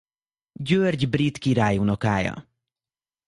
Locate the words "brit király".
1.09-1.77